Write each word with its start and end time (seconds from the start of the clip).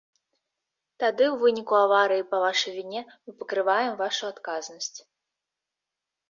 Тады 1.01 1.25
ў 1.25 1.35
выніку 1.43 1.75
аварыі 1.85 2.23
па 2.31 2.37
вашай 2.45 2.71
віне 2.77 3.01
мы 3.23 3.31
пакрываем 3.43 3.91
вашу 4.01 4.23
адказнасць. 4.33 4.99